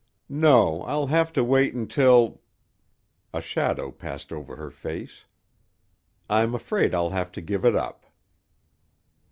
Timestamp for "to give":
7.33-7.63